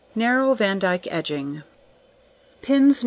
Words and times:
Narrow 0.15 0.55
Vandyke 0.55 1.07
Edging. 1.11 1.61
Pins 2.63 2.97
No. 2.99 2.99